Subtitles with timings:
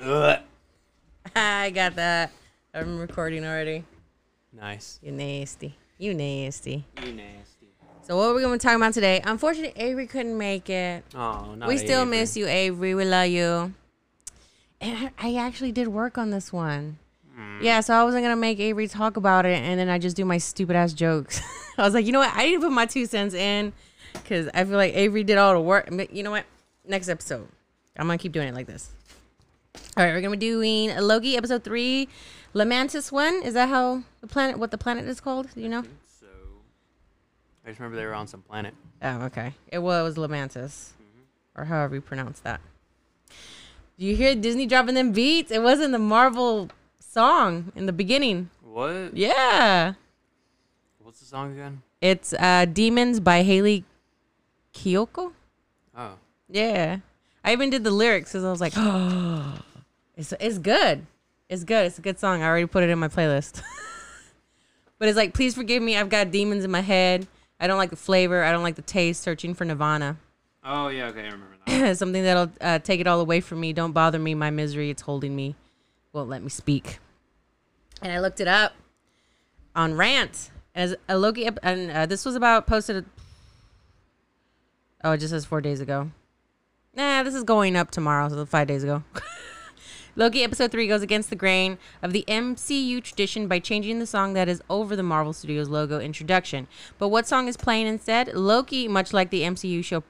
[0.00, 0.40] Ugh.
[1.36, 2.32] I got that.
[2.74, 3.84] I'm recording already.
[4.52, 4.98] Nice.
[5.02, 5.76] You nasty.
[5.98, 6.84] You nasty.
[7.04, 7.66] You nasty.
[8.02, 9.20] So what are we going to talk about today?
[9.24, 11.04] Unfortunately, Avery couldn't make it.
[11.14, 12.10] Oh, not we still Avery.
[12.18, 12.94] miss you, Avery.
[12.94, 13.74] We love you.
[14.80, 16.98] And I, actually did work on this one.
[17.36, 17.58] Hmm.
[17.60, 20.24] Yeah, so I wasn't gonna make Avery talk about it, and then I just do
[20.24, 21.42] my stupid ass jokes.
[21.78, 22.34] I was like, you know what?
[22.34, 23.72] I need to put my two cents in,
[24.14, 25.88] because I feel like Avery did all the work.
[25.90, 26.44] But you know what?
[26.86, 27.46] Next episode,
[27.98, 28.90] I'm gonna keep doing it like this.
[29.96, 32.08] All right, we're gonna be doing Loki episode three,
[32.54, 33.42] Lamentis one.
[33.42, 34.58] Is that how the planet?
[34.58, 35.48] What the planet is called?
[35.54, 35.82] Do you know?
[36.20, 36.26] So,
[37.64, 38.74] I just remember they were on some planet.
[39.02, 39.54] Oh, okay.
[39.72, 40.90] It was Lamentis,
[41.56, 42.60] or however you pronounce that.
[43.98, 45.50] Do you hear Disney dropping them beats?
[45.50, 48.50] It wasn't the Marvel song in the beginning.
[48.62, 49.16] What?
[49.16, 49.94] Yeah,
[51.00, 51.82] What's the song again?
[52.00, 53.84] it's uh, "Demons" by Hayley
[54.72, 55.32] Kiyoko.
[55.96, 56.12] Oh,
[56.48, 56.98] Yeah,
[57.44, 59.58] I even did the lyrics because I was like, "Oh,
[60.18, 61.06] it's it's good.
[61.48, 61.86] It's good.
[61.86, 62.42] It's a good song.
[62.42, 63.62] I already put it in my playlist."
[64.98, 65.96] but it's like, please forgive me.
[65.96, 67.26] I've got demons in my head.
[67.60, 68.42] I don't like the flavor.
[68.42, 69.22] I don't like the taste.
[69.22, 70.18] Searching for Nirvana.
[70.64, 71.06] oh yeah.
[71.06, 71.96] Okay, I remember that.
[71.96, 73.72] something that'll uh, take it all away from me.
[73.72, 74.34] Don't bother me.
[74.34, 75.54] My misery, it's holding me.
[76.12, 76.98] Won't let me speak.
[78.02, 78.74] And I looked it up
[79.76, 83.04] on Rant as a Loki, and uh, this was about posted.
[85.04, 86.10] Oh, it just says four days ago.
[86.94, 89.04] Nah, this is going up tomorrow, so five days ago.
[90.18, 94.32] Loki episode 3 goes against the grain of the MCU tradition by changing the song
[94.32, 96.66] that is over the Marvel Studios logo introduction.
[96.98, 98.34] But what song is playing instead?
[98.34, 100.02] Loki, much like the MCU show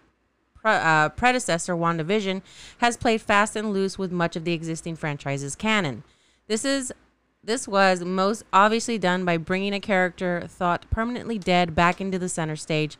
[0.65, 2.41] uh, predecessor WandaVision,
[2.78, 6.05] has played fast and loose with much of the existing franchise's canon.
[6.47, 6.91] This is
[7.45, 12.31] this was most obviously done by bringing a character thought permanently dead back into the
[12.31, 12.97] center stage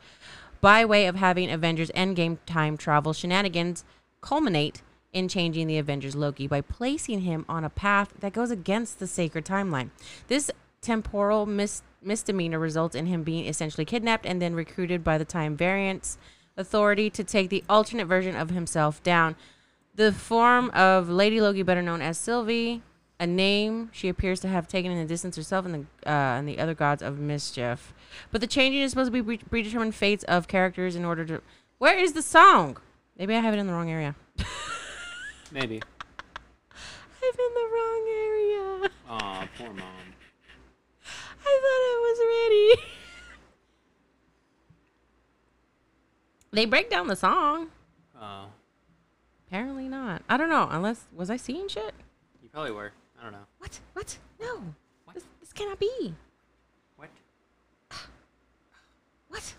[0.61, 3.83] by way of having Avengers Endgame time travel shenanigans
[4.21, 8.99] culminate in changing the Avengers Loki by placing him on a path that goes against
[8.99, 9.89] the sacred timeline.
[10.27, 10.51] This
[10.81, 15.57] temporal mis- misdemeanor results in him being essentially kidnapped and then recruited by the Time
[15.57, 16.17] Variance
[16.57, 19.35] Authority to take the alternate version of himself down.
[19.95, 22.81] The form of Lady Loki, better known as Sylvie,
[23.19, 26.47] a name she appears to have taken in the distance herself and the uh, and
[26.47, 27.93] the other gods of mischief.
[28.31, 31.41] But the changing is supposed to be predetermined fates of characters in order to.
[31.77, 32.77] Where is the song?
[33.17, 34.15] Maybe I have it in the wrong area.
[35.51, 35.81] Maybe.
[37.21, 38.89] I'm in the wrong area.
[39.09, 40.13] Aw, poor mom.
[41.45, 42.19] I thought I was
[42.77, 42.89] ready.
[46.51, 47.69] they break down the song.
[48.19, 48.45] Oh,
[49.47, 50.21] Apparently not.
[50.29, 50.67] I don't know.
[50.69, 51.93] Unless was I seeing shit?
[52.43, 52.91] you probably were.
[53.19, 53.47] I don't know.
[53.57, 53.79] What?
[53.93, 54.17] What?
[54.39, 54.63] No.
[55.05, 55.15] What?
[55.15, 56.13] This, this cannot be.
[56.97, 57.09] What?
[59.29, 59.53] What?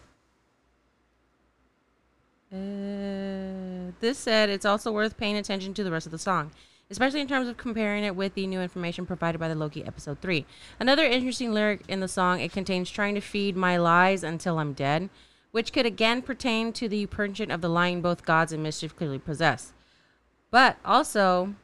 [2.52, 6.50] Uh, this said, it's also worth paying attention to the rest of the song,
[6.90, 10.20] especially in terms of comparing it with the new information provided by the Loki episode
[10.20, 10.44] 3.
[10.80, 14.72] Another interesting lyric in the song, it contains trying to feed my lies until I'm
[14.72, 15.10] dead,
[15.52, 19.18] which could again pertain to the penchant of the lying both gods and mischief clearly
[19.20, 19.72] possess.
[20.50, 21.54] But also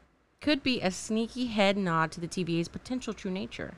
[0.41, 3.75] could be a sneaky head nod to the TVA's potential true nature.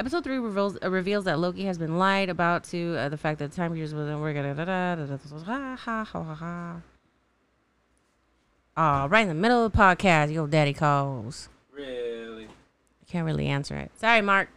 [0.00, 3.40] Episode three reveals uh, reveals that Loki has been lied about to uh, the fact
[3.40, 6.80] that time years was we're gonna da da da da ha ha ha ha ha.
[8.76, 11.48] Oh, right in the middle of the podcast, your daddy calls.
[11.72, 12.44] Really?
[12.44, 13.90] I can't really answer it.
[13.98, 14.50] Sorry, Mark.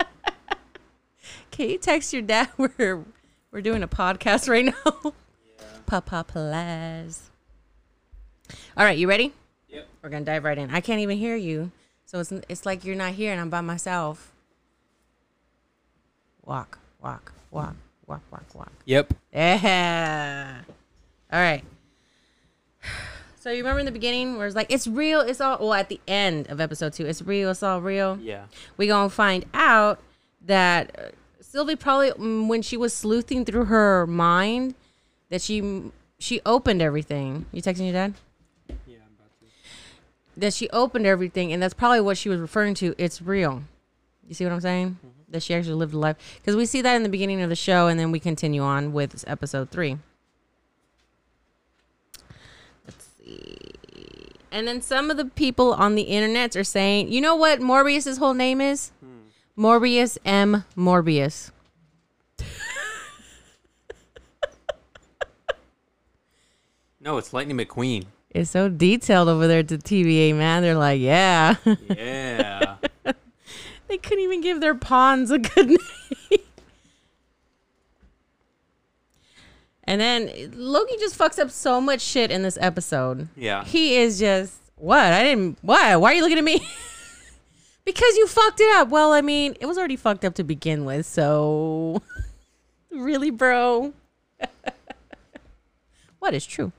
[1.52, 2.48] Can you text your dad?
[2.56, 3.04] We're
[3.52, 4.74] we're doing a podcast right now.
[4.84, 5.12] Yeah.
[5.86, 7.20] Papa Plaz.
[8.76, 9.32] All right, you ready?
[9.68, 9.86] Yep.
[10.02, 10.70] We're gonna dive right in.
[10.70, 11.70] I can't even hear you,
[12.08, 14.32] so it's it's like you're not here and I'm by myself.
[16.42, 17.76] Walk, walk, walk,
[18.06, 18.72] walk, walk, walk.
[18.86, 19.12] Yep.
[19.30, 20.62] Yeah.
[21.30, 21.62] All right.
[23.40, 25.88] So you remember in the beginning where it's like it's real, it's all well at
[25.88, 28.18] the end of episode two, it's real, it's all real.
[28.20, 28.46] Yeah.
[28.76, 30.00] We gonna find out
[30.44, 31.02] that uh,
[31.40, 34.74] Sylvie probably mm, when she was sleuthing through her mind
[35.30, 37.46] that she she opened everything.
[37.52, 38.14] You texting your dad?
[38.68, 39.46] Yeah, I'm about to.
[40.38, 42.94] That she opened everything, and that's probably what she was referring to.
[42.96, 43.64] It's real.
[44.26, 44.90] You see what I'm saying?
[44.90, 45.32] Mm-hmm.
[45.32, 46.16] That she actually lived a life.
[46.40, 48.92] Because we see that in the beginning of the show, and then we continue on
[48.92, 49.98] with episode three.
[52.86, 53.56] Let's see.
[54.50, 58.18] And then some of the people on the internet are saying, you know what Mobius's
[58.18, 58.92] whole name is?
[59.00, 59.62] Hmm.
[59.62, 60.64] Mobius M.
[60.76, 61.50] Mobius.
[67.00, 68.04] No, it's Lightning McQueen.
[68.30, 70.62] It's so detailed over there to TVA, man.
[70.62, 71.56] They're like, yeah.
[71.88, 72.76] Yeah.
[73.88, 75.66] They couldn't even give their pawns a good
[76.30, 76.40] name.
[79.84, 83.28] and then Loki just fucks up so much shit in this episode.
[83.34, 83.64] yeah.
[83.64, 85.00] He is just What?
[85.12, 85.56] I didn't.
[85.62, 86.00] What?
[86.02, 86.60] Why are you looking at me?
[87.86, 88.90] because you fucked it up.
[88.90, 91.06] Well, I mean, it was already fucked up to begin with.
[91.06, 92.02] So,
[92.90, 93.94] really, bro?
[96.18, 96.72] what is true?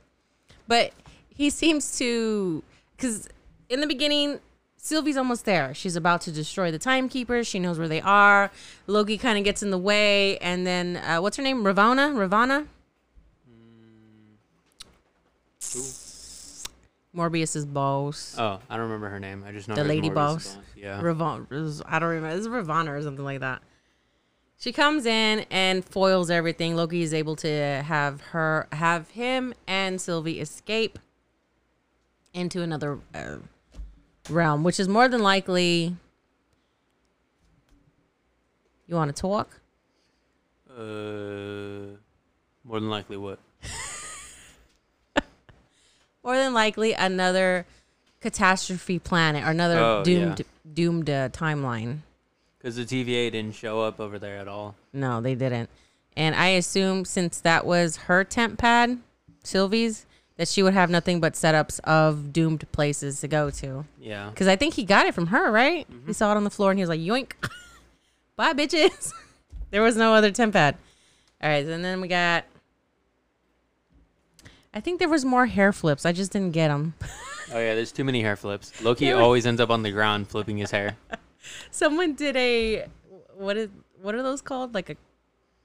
[0.68, 0.92] But
[1.40, 2.62] he seems to,
[2.98, 3.30] because
[3.70, 4.42] in the beginning,
[4.76, 5.74] Sylvie's almost there.
[5.74, 7.48] She's about to destroy the timekeepers.
[7.48, 8.52] She knows where they are.
[8.88, 11.64] Loki kind of gets in the way, and then uh, what's her name?
[11.64, 12.14] Ravonna.
[12.14, 12.68] Ravonna.
[17.16, 18.36] Mobius's boss.
[18.38, 19.46] Oh, I don't remember her name.
[19.48, 20.58] I just know The lady Mobius' boss.
[20.76, 21.02] Yeah.
[21.02, 22.36] Ravon, I don't remember.
[22.36, 23.62] It's Ravonna or something like that.
[24.58, 26.76] She comes in and foils everything.
[26.76, 31.00] Loki is able to have her, have him and Sylvie escape
[32.34, 33.38] into another uh,
[34.30, 35.96] realm, which is more than likely.
[38.88, 39.60] You want to talk?
[40.70, 41.96] Uh,
[42.64, 43.40] more than likely what?
[46.24, 47.66] More than likely another
[48.20, 50.46] catastrophe planet or another Oh, doomed yeah.
[50.74, 52.00] doomed uh, timeline.
[52.58, 54.76] Because the TVA didn't show up over there at all.
[54.92, 55.70] No, they didn't.
[56.18, 59.00] And I assume since that was her temp pad,
[59.44, 60.06] Sylvie's,
[60.40, 63.84] that she would have nothing but setups of doomed places to go to.
[64.00, 64.30] Yeah.
[64.30, 65.86] Because I think he got it from her, right?
[65.92, 66.08] Mm-hmm.
[66.08, 67.34] He saw it on the floor and he was like, yoink.
[68.38, 69.12] Bye, bitches.
[69.72, 70.78] there was no other temp pad.
[71.44, 72.46] All right, and then we got.
[74.74, 76.06] I think there was more hair flips.
[76.06, 76.94] I just didn't get them.
[77.52, 78.80] Oh yeah, there's too many hair flips.
[78.80, 80.96] Loki always ends up on the ground flipping his hair.
[81.72, 82.86] Someone did a
[83.40, 83.70] what is
[84.04, 84.76] what are those called?
[84.76, 84.96] Like a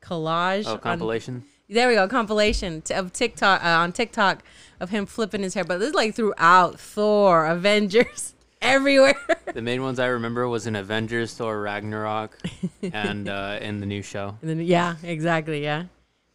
[0.00, 0.65] collage.
[0.67, 1.44] Oh, on- compilation.
[1.69, 4.43] There we go, compilation of TikTok uh, on TikTok
[4.81, 5.64] of him flipping his hair.
[5.64, 9.14] But this is like throughout Thor, Avengers, everywhere.
[9.52, 12.38] The main ones I remember was in Avengers, Thor, Ragnarok,
[12.82, 14.37] and uh, in the new show.
[14.43, 15.84] and then yeah, exactly, yeah.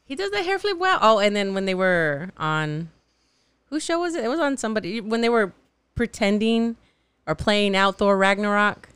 [0.04, 0.98] He does the hair flip well.
[1.02, 2.90] Oh, and then when they were on,
[3.68, 4.24] whose show was it?
[4.24, 5.54] It was on somebody when they were
[5.94, 6.76] pretending
[7.28, 8.89] or playing out Thor Ragnarok.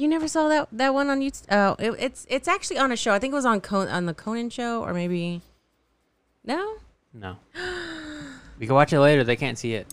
[0.00, 1.44] You never saw that that one on YouTube?
[1.50, 3.12] Oh, it, it's it's actually on a show.
[3.12, 5.42] I think it was on Con- on the Conan show or maybe.
[6.42, 6.76] No.
[7.12, 7.36] No.
[8.58, 9.24] We can watch it later.
[9.24, 9.86] They can't see it.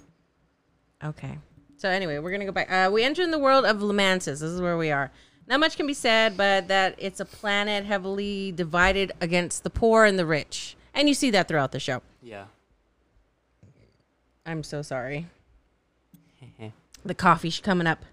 [1.01, 1.37] Okay.
[1.77, 2.69] So anyway, we're gonna go back.
[2.69, 4.25] Uh, we enter in the world of Lamentis.
[4.25, 5.09] This is where we are.
[5.47, 10.03] Not much can be said, but that it's a planet heavily divided against the poor
[10.03, 12.01] and the rich, and you see that throughout the show.
[12.21, 12.45] Yeah.
[14.45, 15.27] I'm so sorry.
[17.05, 18.03] the coffee's coming up.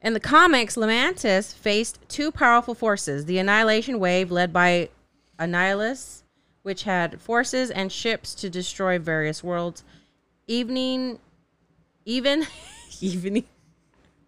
[0.00, 4.90] In the comics, Lamentis faced two powerful forces: the Annihilation Wave, led by
[5.38, 6.22] Annihilus,
[6.62, 9.82] which had forces and ships to destroy various worlds.
[10.46, 11.18] Evening,
[12.04, 12.46] even,
[13.00, 13.44] evening.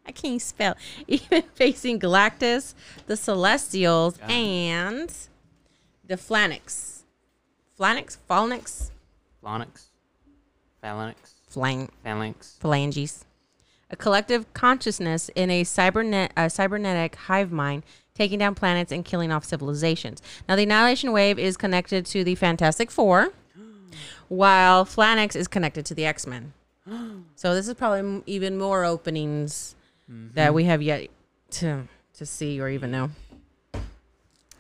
[0.07, 0.77] I can't spell.
[1.07, 2.75] Even facing Galactus,
[3.07, 4.31] the Celestials, God.
[4.31, 5.13] and
[6.05, 7.05] the Phalanx.
[7.77, 8.17] Phalanx?
[8.27, 8.91] Phalanx?
[9.41, 9.87] Phalanx.
[10.81, 11.35] Phalanx.
[11.49, 11.91] Flang.
[12.03, 12.57] Phalanx.
[12.61, 13.25] phalanges,
[13.91, 17.83] a collective consciousness in a cybernet, a cybernetic hive mind,
[18.15, 20.23] taking down planets and killing off civilizations.
[20.49, 23.33] Now, the Annihilation Wave is connected to the Fantastic Four,
[24.29, 26.53] while Phalanx is connected to the X Men.
[27.35, 29.75] So this is probably m- even more openings
[30.11, 30.35] mm-hmm.
[30.35, 31.09] that we have yet
[31.53, 31.85] to
[32.15, 33.11] to see or even know.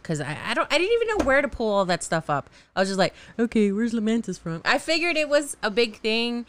[0.03, 2.49] Cause I, I don't I didn't even know where to pull all that stuff up.
[2.75, 4.62] I was just like, okay, where's Lamentis from?
[4.65, 6.47] I figured it was a big thing.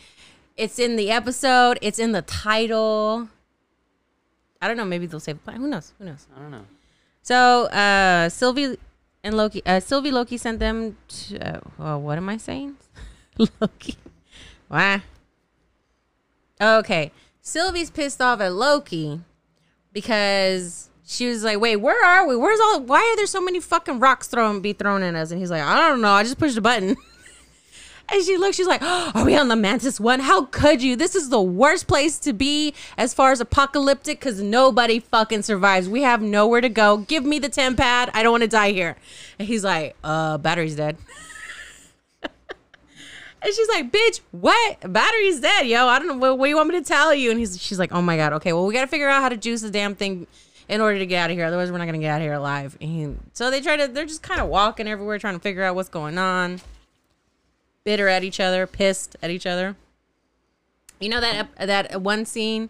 [0.61, 1.79] It's in the episode.
[1.81, 3.29] It's in the title.
[4.61, 4.85] I don't know.
[4.85, 5.57] Maybe they'll save the plan.
[5.59, 5.91] Who knows?
[5.97, 6.27] Who knows?
[6.35, 6.65] I don't know.
[7.23, 8.77] So uh, Sylvie
[9.23, 9.63] and Loki.
[9.65, 10.97] Uh, Sylvie Loki sent them.
[11.07, 12.75] To, uh, oh, what am I saying?
[13.59, 13.95] Loki.
[14.67, 15.01] Why?
[16.61, 17.11] Okay.
[17.41, 19.19] Sylvie's pissed off at Loki
[19.91, 22.35] because she was like, "Wait, where are we?
[22.35, 22.81] Where's all?
[22.81, 25.63] Why are there so many fucking rocks thrown be thrown at us?" And he's like,
[25.63, 26.11] "I don't know.
[26.11, 26.97] I just pushed a button."
[28.11, 30.19] And she looks, she's like, oh, Are we on the Mantis one?
[30.19, 30.95] How could you?
[30.95, 35.87] This is the worst place to be as far as apocalyptic because nobody fucking survives.
[35.87, 36.97] We have nowhere to go.
[36.97, 38.11] Give me the temp pad.
[38.13, 38.97] I don't want to die here.
[39.39, 40.97] And he's like, Uh, battery's dead.
[42.23, 44.91] and she's like, Bitch, what?
[44.91, 45.87] Battery's dead, yo.
[45.87, 46.17] I don't know.
[46.17, 47.31] What, what do you want me to tell you?
[47.31, 48.33] And he's, she's like, Oh my God.
[48.33, 50.27] Okay, well, we got to figure out how to juice the damn thing
[50.67, 51.45] in order to get out of here.
[51.45, 52.77] Otherwise, we're not to get out of here alive.
[52.81, 55.75] And so they try to, they're just kind of walking everywhere trying to figure out
[55.75, 56.61] what's going on
[57.83, 59.75] bitter at each other, pissed at each other.
[60.99, 62.69] You know that that one scene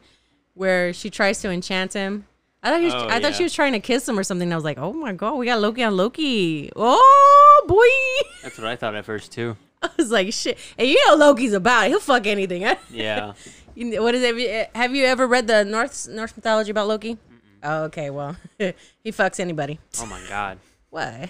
[0.53, 2.25] where she tries to enchant him.
[2.63, 4.51] I thought he was, Oh, I thought she was trying to kiss him or something.
[4.51, 6.71] I was like, oh my god, we got Loki on Loki.
[6.75, 9.57] Oh boy, That's what I thought at first too.
[9.81, 10.57] I was like, shit.
[10.77, 11.89] And you know Loki's about it.
[11.89, 12.61] He'll fuck anything.
[12.91, 13.33] Yeah.
[13.73, 14.69] You what is it?
[14.75, 17.17] Have you, ever read the North Norse mythology about Loki?
[17.63, 18.09] Oh, okay.
[18.09, 19.79] Well, he fucks anybody.
[19.99, 20.59] Oh my god.
[20.89, 21.29] What?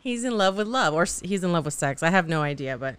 [0.00, 2.02] He's in love with love, or he's in love with sex.
[2.02, 2.96] I have no idea, but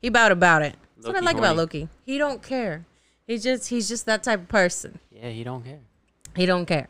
[0.00, 0.76] he about about it.
[0.96, 1.56] That's what I like about.
[1.56, 1.88] Loki.
[2.04, 2.86] He don't care.
[3.26, 4.98] He just he's just that type of person.
[5.10, 5.80] Yeah, he don't care.
[6.36, 6.88] He don't care.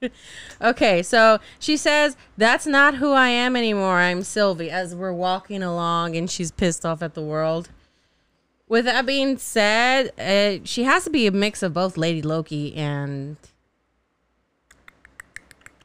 [0.62, 3.98] okay, so she says, That's not who I am anymore.
[3.98, 7.70] I'm Sylvie, as we're walking along and she's pissed off at the world.
[8.68, 12.74] With that being said, uh, she has to be a mix of both Lady Loki
[12.74, 13.36] and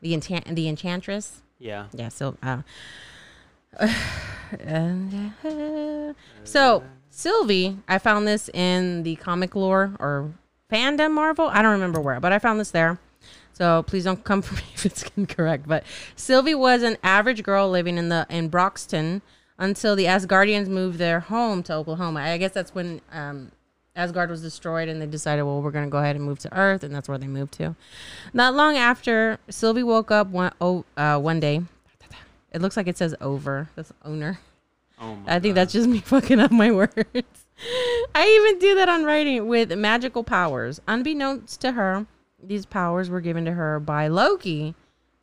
[0.02, 1.42] the enchant the Enchantress.
[1.62, 1.86] Yeah.
[1.94, 2.62] Yeah, so uh,
[4.60, 6.14] and, uh,
[6.44, 10.34] so Sylvie, I found this in the comic lore or
[10.72, 11.48] fandom Marvel.
[11.48, 13.00] I don't remember where, but I found this there.
[13.54, 15.68] So please don't come for me if it's incorrect.
[15.68, 15.84] But
[16.16, 19.22] Sylvie was an average girl living in the in Broxton
[19.60, 22.22] until the Asgardians moved their home to Oklahoma.
[22.22, 23.52] I guess that's when um,
[23.96, 26.58] Asgard was destroyed and they decided, well, we're going to go ahead and move to
[26.58, 27.76] Earth, and that's where they moved to.
[28.34, 31.62] Not long after, Sylvie woke up one, oh, uh, one day.
[32.54, 33.70] It looks like it says over.
[33.76, 34.40] That's owner.
[35.00, 35.62] Oh my I think God.
[35.62, 36.96] that's just me fucking up my words.
[38.14, 40.82] I even do that on writing with magical powers.
[40.88, 42.06] Unbeknownst to her,
[42.42, 44.76] these powers were given to her by Loki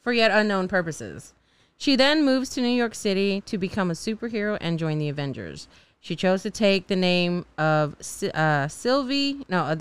[0.02, 1.34] for yet unknown purposes.
[1.76, 5.68] She then moves to New York City to become a superhero and join the Avengers.
[6.08, 7.94] She chose to take the name of
[8.32, 9.76] uh, Sylvie, no, uh,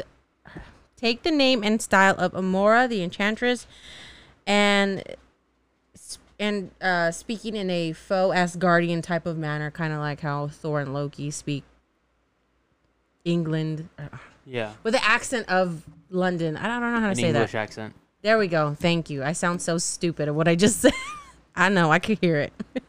[0.98, 3.66] take the name and style of Amora, the Enchantress,
[4.46, 5.02] and
[6.38, 10.82] and uh, speaking in a faux Asgardian type of manner, kind of like how Thor
[10.82, 11.64] and Loki speak
[13.24, 14.10] England uh,
[14.46, 14.74] Yeah.
[14.84, 16.58] with the accent of London.
[16.58, 17.58] I don't know how to An say English that.
[17.60, 17.94] accent.
[18.22, 18.76] There we go.
[18.78, 19.24] Thank you.
[19.24, 20.92] I sound so stupid at what I just said.
[21.56, 21.90] I know.
[21.90, 22.54] I could hear it.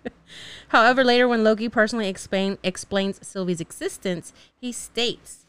[0.68, 5.46] However, later when Loki personally explain, explains Sylvie's existence, he states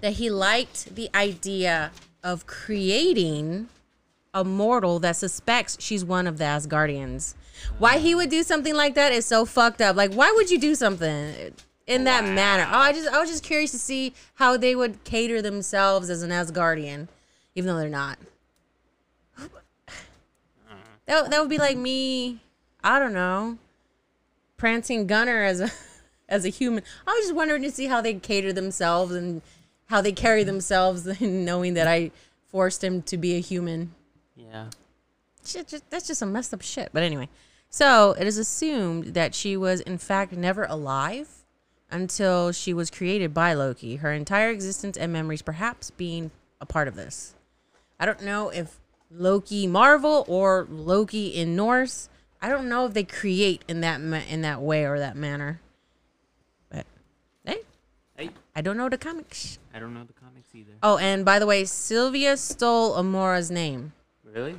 [0.00, 3.68] that he liked the idea of creating
[4.32, 7.34] a mortal that suspects she's one of the Asgardians.
[7.78, 9.96] Why he would do something like that is so fucked up.
[9.96, 11.52] Like, why would you do something
[11.86, 12.66] in that manner?
[12.70, 16.22] Oh, I just, I was just curious to see how they would cater themselves as
[16.22, 17.08] an Asgardian,
[17.54, 18.18] even though they're not.
[19.34, 19.46] Hmm.
[21.06, 22.40] That, that would be like me.
[22.82, 23.58] I don't know,
[24.56, 25.70] prancing Gunner as a
[26.28, 26.84] as a human.
[27.06, 29.42] I was just wondering to see how they cater themselves and
[29.86, 32.12] how they carry themselves, and knowing that I
[32.46, 33.94] forced him to be a human.
[34.36, 34.66] Yeah.
[35.44, 36.90] Shit, just, that's just some messed up shit.
[36.92, 37.28] But anyway,
[37.68, 41.28] so it is assumed that she was in fact never alive
[41.90, 43.96] until she was created by Loki.
[43.96, 47.34] Her entire existence and memories, perhaps, being a part of this.
[47.98, 48.78] I don't know if
[49.10, 52.08] Loki Marvel or Loki in Norse.
[52.42, 55.60] I don't know if they create in that ma- in that way or that manner.
[56.70, 56.86] But
[57.44, 57.58] hey,
[58.16, 59.58] Hey, I don't know the comics.
[59.74, 60.72] I don't know the comics either.
[60.82, 63.92] Oh, and by the way, Sylvia stole Amora's name.
[64.24, 64.56] Really?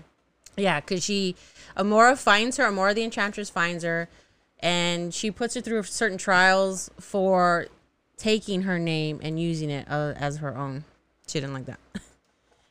[0.58, 1.36] Yeah, because she,
[1.78, 4.10] Amora finds her, Amora the Enchantress finds her,
[4.60, 7.68] and she puts her through certain trials for
[8.18, 10.84] taking her name and using it uh, as her own.
[11.28, 11.80] She didn't like that.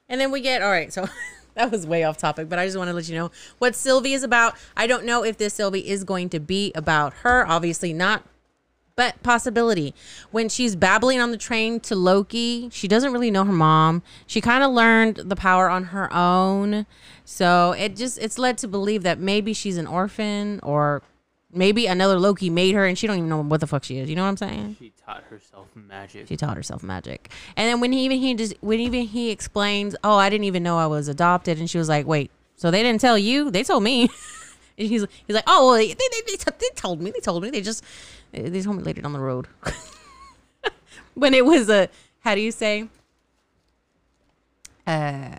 [0.08, 1.08] And then we get, all right, so
[1.60, 4.14] that was way off topic, but I just want to let you know what Sylvie
[4.14, 4.54] is about.
[4.76, 8.24] I don't know if this Sylvie is going to be about her, obviously not,
[8.96, 9.94] but possibility.
[10.30, 14.02] When she's babbling on the train to Loki, she doesn't really know her mom.
[14.26, 16.86] She kind of learned the power on her own.
[17.26, 21.02] So it just it's led to believe that maybe she's an orphan or
[21.52, 24.08] maybe another Loki made her and she don't even know what the fuck she is.
[24.08, 24.76] You know what I'm saying?
[24.78, 26.28] She taught herself magic.
[26.28, 27.30] She taught herself magic.
[27.56, 30.62] And then when he even he just when even he explains, "Oh, I didn't even
[30.62, 33.50] know I was adopted." And she was like, "Wait, so they didn't tell you?
[33.50, 34.02] They told me."
[34.78, 37.10] and he's he's like, "Oh, well, they they, they, they, told me.
[37.10, 37.50] They told me.
[37.50, 37.84] They just
[38.32, 39.48] they told me later down the road."
[41.14, 41.88] when it was a
[42.20, 42.88] how do you say?
[44.86, 45.30] Uh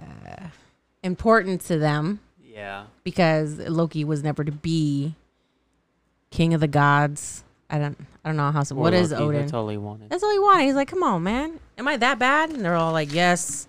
[1.04, 2.86] important to them yeah.
[3.04, 5.16] because Loki was never to be
[6.32, 7.44] king of the gods.
[7.70, 9.42] I don't I don't know how so what is Odin?
[9.42, 10.10] That's all he wanted.
[10.10, 10.66] That's all he wanted.
[10.66, 11.60] He's like, come on, man.
[11.78, 12.50] Am I that bad?
[12.50, 13.68] And they're all like, yes.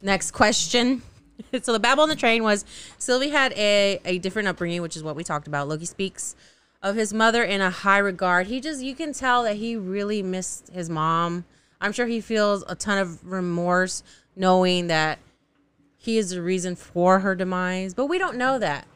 [0.00, 1.02] Next question.
[1.62, 2.64] so the babble on the train was
[2.98, 5.68] Sylvie had a, a different upbringing, which is what we talked about.
[5.68, 6.36] Loki speaks
[6.82, 8.46] of his mother in a high regard.
[8.46, 11.44] He just, you can tell that he really missed his mom.
[11.80, 14.02] I'm sure he feels a ton of remorse
[14.34, 15.18] knowing that
[15.96, 17.94] he is the reason for her demise.
[17.94, 18.86] But we don't know that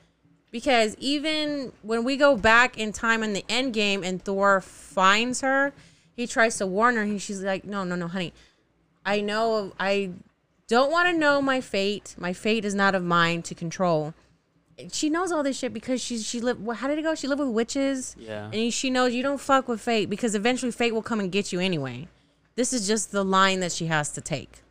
[0.52, 5.40] because even when we go back in time in the end game and Thor finds
[5.40, 5.73] her,
[6.14, 7.02] he tries to warn her.
[7.02, 8.32] And she's like, "No, no, no, honey.
[9.04, 9.73] I know.
[9.80, 10.11] I
[10.68, 12.14] don't want to know my fate.
[12.18, 14.14] My fate is not of mine to control."
[14.90, 16.61] She knows all this shit because she's she lived.
[16.76, 17.14] How did it go?
[17.14, 18.14] She lived with witches.
[18.18, 18.50] Yeah.
[18.52, 21.52] And she knows you don't fuck with fate because eventually fate will come and get
[21.52, 22.09] you anyway.
[22.54, 24.62] This is just the line that she has to take.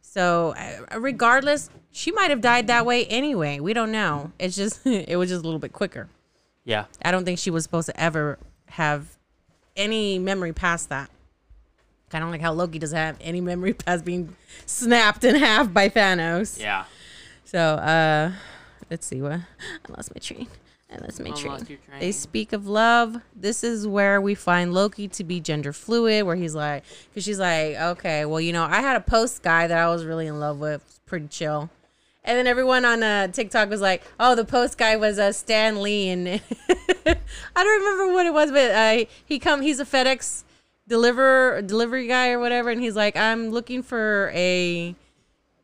[0.00, 3.60] So, uh, regardless, she might have died that way anyway.
[3.60, 4.32] We don't know.
[4.38, 6.08] It's just it was just a little bit quicker.
[6.64, 6.84] Yeah.
[7.02, 9.16] I don't think she was supposed to ever have
[9.76, 11.10] any memory past that.
[12.10, 15.88] Kind of like how Loki doesn't have any memory past being snapped in half by
[15.88, 16.60] Thanos.
[16.60, 16.84] Yeah.
[17.44, 18.32] So, uh,
[18.90, 19.42] let's see what I
[19.88, 20.46] lost my train.
[20.92, 21.64] I lost my train.
[21.64, 21.78] train.
[22.00, 23.16] They speak of love.
[23.34, 27.38] This is where we find Loki to be gender fluid, where he's like, because she's
[27.38, 30.40] like, okay, well, you know, I had a post guy that I was really in
[30.40, 31.70] love with, It's pretty chill.
[32.22, 35.82] And then everyone on uh, TikTok was like, "Oh, the post guy was uh, Stan
[35.82, 36.28] Lee," and
[36.68, 37.16] I
[37.54, 39.62] don't remember what it was, but uh, he come.
[39.62, 40.44] He's a FedEx
[40.86, 44.94] deliver delivery guy or whatever, and he's like, "I'm looking for a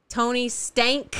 [0.08, 1.16] Tony Stank.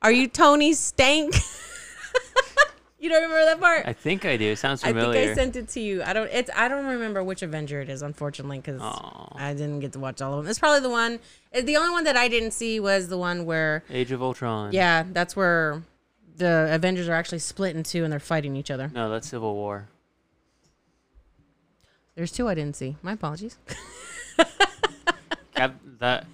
[0.00, 1.34] Are you Tony Stank?"
[3.02, 3.86] you don't remember that part?
[3.86, 4.46] I think I do.
[4.52, 5.10] It sounds familiar.
[5.10, 6.02] I think I sent it to you.
[6.02, 6.30] I don't.
[6.32, 6.50] It's.
[6.56, 10.38] I don't remember which Avenger it is, unfortunately, because I didn't get to watch all
[10.38, 10.50] of them.
[10.50, 11.18] It's probably the one.
[11.54, 14.72] uh, The only one that I didn't see was the one where, Age of Ultron.
[14.72, 15.82] yeah, that's where
[16.36, 18.90] the Avengers are actually split in two and they're fighting each other.
[18.94, 19.88] No, that's Civil War.
[22.14, 22.96] There's two I didn't see.
[23.02, 23.58] My apologies.
[25.54, 26.26] Cap that.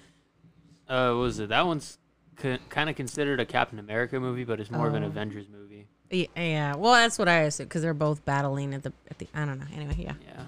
[0.89, 1.49] Uh, what was it?
[1.51, 1.99] That one's
[2.37, 5.09] kind of considered a Captain America movie, but it's more of an Oh.
[5.09, 5.78] Avengers movie.
[6.11, 6.75] Yeah, yeah.
[6.77, 9.29] Well, that's what I assumed because they're both battling at the at the.
[9.35, 9.67] I don't know.
[9.75, 10.15] Anyway, yeah.
[10.27, 10.43] Yeah.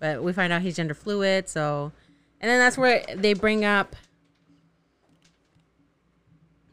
[0.00, 1.48] But we find out he's gender fluid.
[1.48, 1.92] So,
[2.40, 3.94] and then that's where they bring up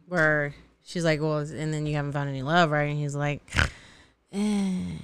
[0.08, 2.90] where she's like, "Well," and then you haven't found any love, right?
[2.90, 3.42] And he's like,
[4.34, 4.98] eh.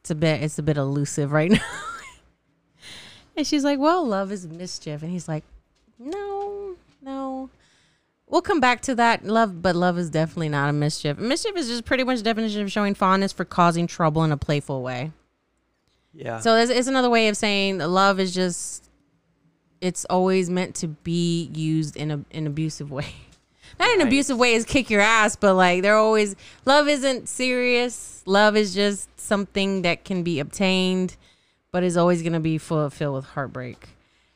[0.00, 1.60] "It's a bit, it's a bit elusive right now."
[3.36, 5.44] and she's like, "Well, love is mischief," and he's like,
[5.98, 6.29] "No, no."
[8.30, 11.18] We'll come back to that love, but love is definitely not a mischief.
[11.18, 14.82] Mischief is just pretty much definition of showing fondness for causing trouble in a playful
[14.82, 15.10] way.
[16.14, 16.38] Yeah.
[16.40, 18.88] So it's, it's another way of saying love is just
[19.80, 23.06] it's always meant to be used in a an abusive way.
[23.80, 24.06] Not an Right.
[24.08, 28.22] abusive way is kick your ass, but like they're always love isn't serious.
[28.26, 31.16] Love is just something that can be obtained,
[31.72, 33.88] but is always gonna be full filled with heartbreak.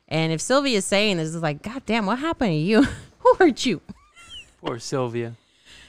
[0.09, 2.87] And if Sylvia is saying this, is like, God damn, what happened to you?
[3.25, 3.81] Who hurt you?
[4.61, 5.35] Poor Sylvia.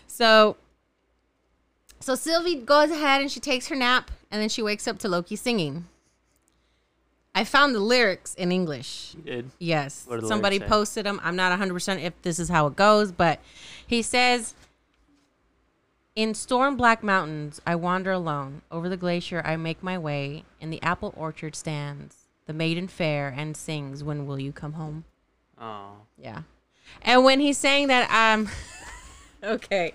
[0.07, 0.57] So,
[1.99, 5.07] so Sylvie goes ahead and she takes her nap, and then she wakes up to
[5.07, 5.85] Loki singing.
[7.37, 9.13] I found the lyrics in English.
[9.17, 9.51] You did.
[9.59, 11.19] Yes, somebody posted them.
[11.21, 13.41] I'm not 100 percent if this is how it goes, but
[13.85, 14.53] he says,
[16.15, 18.61] "In storm black mountains, I wander alone.
[18.71, 20.45] Over the glacier, I make my way.
[20.61, 25.03] In the apple orchard stands the maiden fair and sings, "When will you come home?"
[25.59, 25.97] Oh.
[26.17, 26.43] Yeah.
[27.01, 28.49] And when he's saying that, um,
[29.43, 29.93] okay,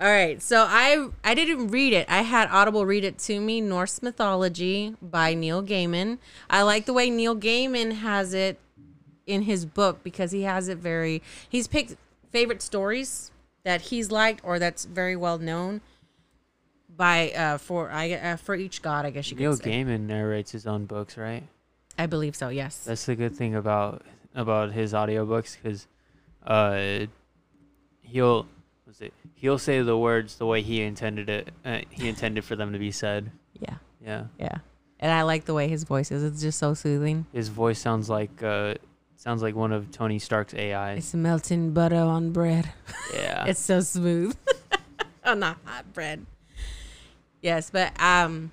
[0.00, 0.42] all right.
[0.42, 2.06] So I I didn't read it.
[2.10, 3.60] I had Audible read it to me.
[3.60, 6.18] Norse mythology by Neil Gaiman.
[6.50, 8.58] I like the way Neil Gaiman has it
[9.26, 11.22] in his book because he has it very.
[11.48, 11.96] He's picked
[12.30, 13.30] favorite stories
[13.64, 15.80] that he's liked or that's very well known
[16.94, 19.06] by uh for I uh, for each god.
[19.06, 19.70] I guess you could Neil say.
[19.70, 21.44] Gaiman narrates his own books, right?
[21.98, 22.48] I believe so.
[22.50, 22.84] Yes.
[22.84, 24.02] That's the good thing about
[24.34, 25.86] about his audiobooks because
[26.46, 27.06] uh
[28.02, 28.46] he'll
[28.86, 32.56] was it he'll say the words the way he intended it uh, he intended for
[32.56, 33.74] them to be said yeah.
[34.04, 34.58] yeah Yeah.
[34.98, 36.22] And I like the way his voice is.
[36.22, 37.26] It's just so soothing.
[37.32, 38.74] his voice sounds like uh
[39.16, 40.94] sounds like one of tony stark's AI.
[40.94, 42.72] It's melting butter on bread.
[43.12, 44.36] yeah It's so smooth.
[45.24, 46.24] on the hot bread.
[47.42, 48.52] Yes, but um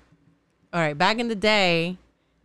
[0.72, 1.98] all right, back in the day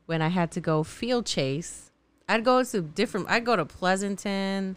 [0.05, 1.91] when I had to go field chase,
[2.27, 4.75] I'd go to different I'd go to Pleasanton.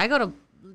[0.00, 0.32] I go to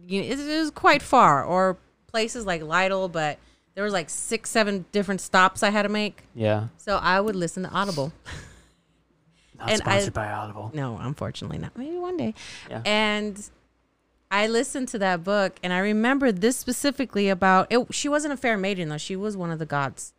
[0.07, 3.39] you know, it, it was quite far or places like Lytle, but
[3.73, 6.23] there was like 6 7 different stops I had to make.
[6.35, 8.13] yeah So I would listen to Audible.
[9.59, 11.77] not And I- sponsored by audible No, unfortunately not.
[11.77, 12.33] Maybe one day.
[12.69, 12.81] Yeah.
[12.85, 13.49] And
[14.31, 17.93] I listened to that book and I remember this specifically about it.
[17.93, 18.97] She wasn't a fair maiden though.
[18.97, 20.13] She was one of the gods.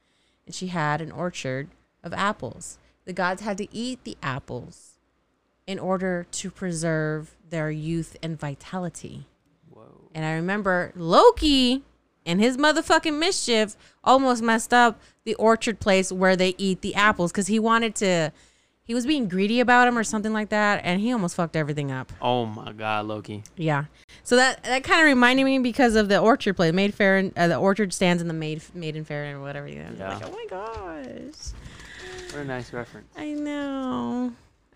[0.47, 1.69] And she had an orchard
[2.03, 2.79] of apples.
[3.05, 4.99] The gods had to eat the apples
[5.66, 9.27] in order to preserve their youth and vitality.
[9.71, 11.83] whoa And I remember Loki
[12.25, 17.33] and his motherfucking mischief almost messed up the orchard place where they eat the apples
[17.33, 18.33] because he wanted to.
[18.83, 21.91] He was being greedy about him or something like that, and he almost fucked everything
[21.91, 22.13] up.
[22.23, 23.87] oh my god loki Yeah.
[24.23, 27.37] So that that kind of reminded me because of the orchard place, Maid Fair, and
[27.37, 29.67] uh, the orchard stands in the Maid Maiden Fair or whatever.
[29.67, 29.91] You know.
[29.99, 30.15] Yeah.
[30.15, 31.53] Like, oh my gosh.
[32.31, 34.33] what a nice reference I know.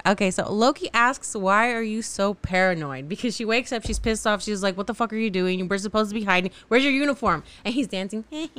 [0.06, 4.26] Okay, so Loki asks, "Why are you so paranoid?" Because she wakes up, she's pissed
[4.26, 4.42] off.
[4.42, 5.68] She's like, "What the fuck are you doing?
[5.68, 6.52] We're supposed to be hiding.
[6.68, 8.50] Where's your uniform?" And he's dancing, like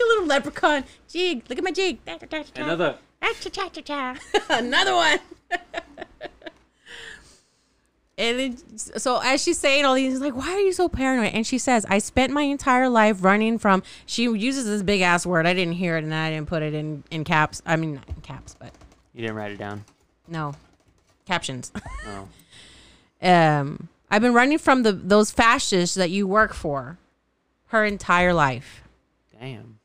[0.00, 0.84] a little leprechaun.
[1.08, 1.98] Jig, look at my jig.
[2.64, 2.96] another
[4.48, 5.18] Another one.
[8.18, 11.32] and then, so as she's saying all these, he's like, "Why are you so paranoid?"
[11.34, 15.26] And she says, "I spent my entire life running from." She uses this big ass
[15.26, 15.46] word.
[15.46, 17.62] I didn't hear it, and I didn't put it in in caps.
[17.66, 18.72] I mean, not in caps, but
[19.14, 19.84] you didn't write it down
[20.30, 20.54] no,
[21.26, 21.72] captions.
[23.22, 23.28] Oh.
[23.28, 26.96] um, I've been running from the those fascists that you work for
[27.66, 28.82] her entire life.
[29.38, 29.78] Damn.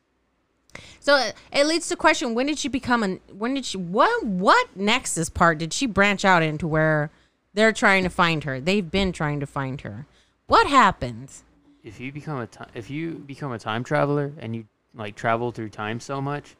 [1.01, 3.19] So it, it leads to question: When did she become an?
[3.37, 3.77] When did she?
[3.77, 7.11] What what nexus part did she branch out into where
[7.53, 8.61] they're trying to find her?
[8.61, 10.05] They've been trying to find her.
[10.47, 11.43] What happens?
[11.83, 15.51] If you become a ti- if you become a time traveler and you like travel
[15.51, 16.55] through time so much,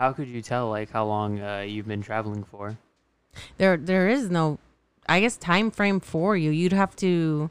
[0.00, 2.78] how could you tell like how long uh, you've been traveling for?
[3.58, 4.58] There there is no,
[5.06, 6.50] I guess, time frame for you.
[6.50, 7.50] You'd have to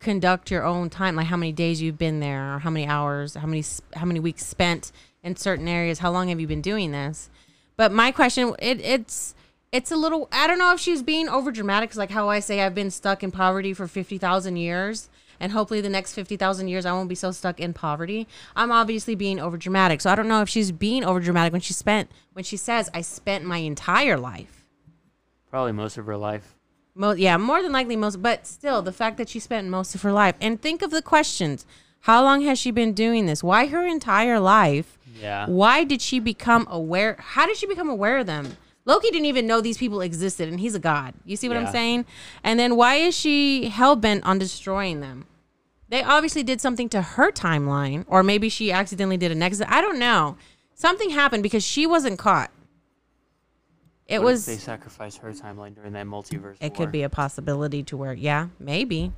[0.00, 3.34] conduct your own time, like how many days you've been there, or how many hours,
[3.34, 3.62] how many
[3.94, 4.90] how many weeks spent
[5.22, 5.98] in certain areas.
[5.98, 7.28] How long have you been doing this?
[7.76, 9.34] But my question, it it's
[9.70, 10.28] it's a little.
[10.32, 11.94] I don't know if she's being over dramatic.
[11.94, 15.10] like how I say, I've been stuck in poverty for fifty thousand years.
[15.42, 18.28] And hopefully, the next 50,000 years, I won't be so stuck in poverty.
[18.56, 20.00] I'm obviously being over dramatic.
[20.00, 22.88] So, I don't know if she's being over dramatic when she spent, when she says,
[22.94, 24.64] I spent my entire life
[25.50, 26.54] Probably most of her life.
[26.94, 30.00] Mo- yeah, more than likely most, but still, the fact that she spent most of
[30.02, 30.34] her life.
[30.40, 31.66] And think of the questions.
[32.00, 33.42] How long has she been doing this?
[33.44, 34.96] Why her entire life?
[35.20, 35.46] Yeah.
[35.46, 37.16] Why did she become aware?
[37.18, 38.56] How did she become aware of them?
[38.84, 41.14] Loki didn't even know these people existed, and he's a god.
[41.24, 41.72] You see what I'm Yeah.
[41.72, 42.04] saying?
[42.42, 45.26] And then why is she hell bent on destroying them?
[45.92, 49.60] They obviously did something to her timeline, or maybe she accidentally did a next.
[49.60, 50.38] I don't know.
[50.72, 52.50] Something happened because she wasn't caught.
[54.06, 54.46] It What if was.
[54.46, 56.56] they sacrificed her timeline during that multiverse.
[56.62, 59.12] It could be a possibility to where, yeah, maybe.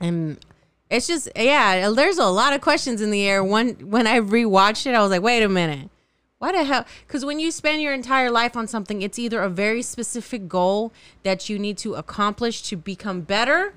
[0.00, 0.42] And
[0.88, 3.44] it's just, yeah, there's a lot of questions in the air.
[3.44, 5.90] One, when I rewatched it, I was like, wait a minute.
[6.38, 6.86] Why the hell?
[7.06, 10.90] Because when you spend your entire life on something, it's either a very specific goal
[11.22, 13.74] that you need to accomplish to become better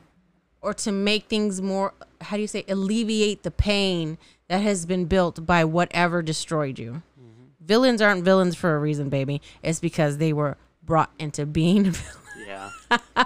[0.65, 5.05] or to make things more, how do you say, alleviate the pain that has been
[5.05, 7.03] built by whatever destroyed you.
[7.21, 7.43] Mm-hmm.
[7.63, 9.43] Villains aren't villains for a reason, baby.
[9.61, 12.25] It's because they were brought into being a villain.
[12.47, 12.71] Yeah.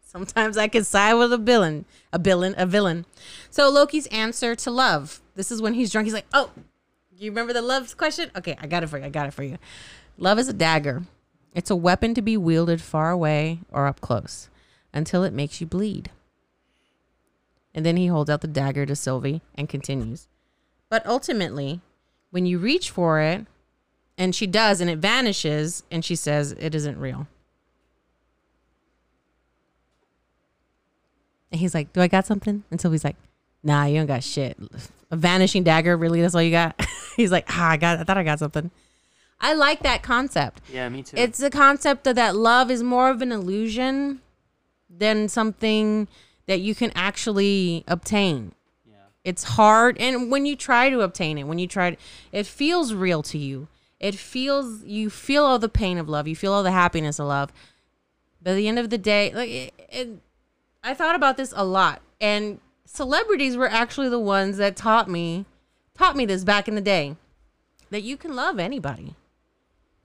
[0.00, 3.04] Sometimes I can side with a villain, a villain, a villain.
[3.50, 5.20] So Loki's answer to love.
[5.34, 6.06] This is when he's drunk.
[6.06, 6.50] He's like, "Oh,
[7.14, 8.30] you remember the love question?
[8.36, 9.04] Okay, I got it for you.
[9.04, 9.58] I got it for you.
[10.16, 11.02] Love is a dagger.
[11.52, 14.48] It's a weapon to be wielded far away or up close
[14.94, 16.10] until it makes you bleed."
[17.74, 20.28] And then he holds out the dagger to Sylvie and continues.
[20.88, 21.80] But ultimately,
[22.30, 23.46] when you reach for it,
[24.16, 27.26] and she does, and it vanishes, and she says, It isn't real.
[31.50, 32.62] And he's like, Do I got something?
[32.70, 33.16] And Sylvie's like,
[33.62, 34.56] Nah, you don't got shit.
[35.10, 36.20] A vanishing dagger, really?
[36.20, 36.80] That's all you got?
[37.16, 38.70] he's like, Ah, I got I thought I got something.
[39.40, 40.60] I like that concept.
[40.72, 41.16] Yeah, me too.
[41.16, 44.20] It's the concept of that love is more of an illusion
[44.88, 46.08] than something
[46.46, 48.52] that you can actually obtain.
[48.88, 48.96] yeah.
[49.24, 51.96] It's hard, and when you try to obtain it, when you try, to,
[52.32, 53.68] it feels real to you.
[54.00, 57.26] It feels you feel all the pain of love, you feel all the happiness of
[57.26, 57.52] love.
[58.42, 60.08] But at the end of the day, like it, it,
[60.82, 65.46] I thought about this a lot, and celebrities were actually the ones that taught me
[65.96, 67.16] taught me this back in the day
[67.90, 69.14] that you can love anybody.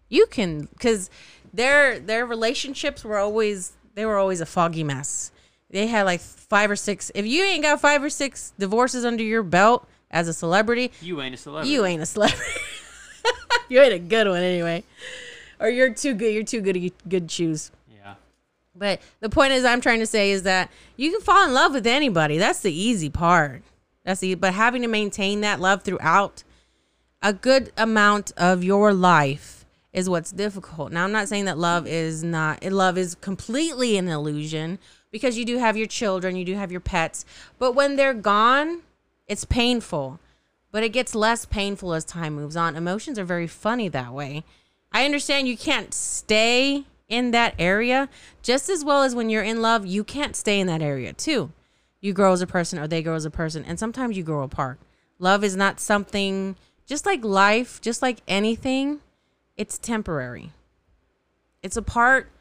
[0.08, 1.10] You can, because
[1.54, 5.32] their their relationships were always they were always a foggy mess.
[5.70, 7.12] They had like five or six.
[7.14, 11.22] If you ain't got five or six divorces under your belt as a celebrity, You
[11.22, 11.70] ain't a celebrity.
[11.72, 12.44] you ain't a celebrity.
[13.70, 14.84] you ain't a good one anyway,
[15.60, 16.34] or you're too good.
[16.34, 17.72] You're too good to good choose.
[17.88, 18.16] Yeah.
[18.76, 21.74] But the point is, I'm trying to say is that you can fall in love
[21.74, 22.38] with anybody.
[22.38, 23.62] That's the easy part.
[24.04, 26.44] That's the but having to maintain that love throughout
[27.22, 30.92] a good amount of your life is what's difficult.
[30.92, 34.80] Now, I'm not saying that love is not love is completely an illusion
[35.12, 37.26] because you do have your children, you do have your pets,
[37.58, 38.82] but when they're gone,
[39.28, 40.20] it's painful.
[40.72, 42.76] But it gets less painful as time moves on.
[42.76, 44.44] Emotions are very funny that way.
[44.92, 48.08] I understand you can't stay in that area
[48.44, 51.52] just as well as when you're in love, you can't stay in that area too.
[52.02, 54.44] You grow as a person or they grow as a person, and sometimes you grow
[54.44, 54.80] apart.
[55.18, 59.00] Love is not something just like life, just like anything,
[59.58, 60.52] it's temporary.
[61.62, 62.32] It's a part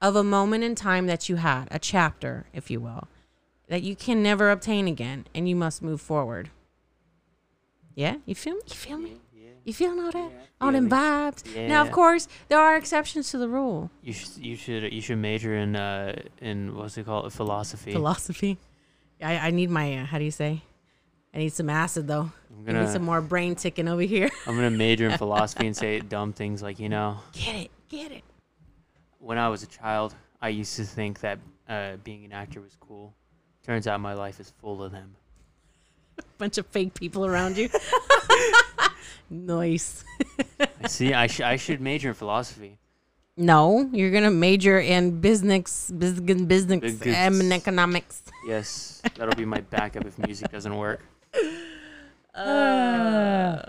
[0.00, 3.08] of a moment in time that you had, a chapter, if you will,
[3.68, 6.50] that you can never obtain again, and you must move forward.
[7.94, 8.60] Yeah, you feel me?
[8.68, 9.16] You feel me?
[9.34, 9.48] Yeah.
[9.64, 10.30] You feeling all that?
[10.30, 11.68] Yeah, all them vibes.
[11.68, 13.90] Now, of course, there are exceptions to the rule.
[14.02, 17.92] You should you should you should major in uh in what's it called philosophy.
[17.92, 18.58] Philosophy.
[19.22, 20.62] I, I need my, uh, how do you say?
[21.32, 22.30] I need some acid, though.
[22.66, 24.30] I'm I need some more brain ticking over here.
[24.46, 27.70] I'm gonna major in philosophy and say dumb things like you know Get it.
[27.88, 28.24] Get it.
[29.26, 32.76] When I was a child I used to think that uh, being an actor was
[32.78, 33.14] cool.
[33.64, 35.16] Turns out my life is full of them.
[36.18, 37.68] A Bunch of fake people around you.
[39.30, 40.04] nice.
[40.60, 42.78] I See, I, sh- I should major in philosophy.
[43.36, 48.22] No, you're gonna major in business, business, business, and economics.
[48.46, 51.00] Yes, that'll be my backup if music doesn't work.
[52.34, 53.62] Uh,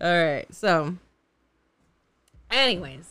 [0.00, 0.46] all right.
[0.50, 0.96] So,
[2.50, 3.06] anyways,